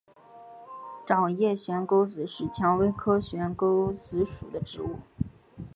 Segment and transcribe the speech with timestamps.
[1.05, 4.97] 掌叶悬钩子是蔷薇科悬钩子属的植物。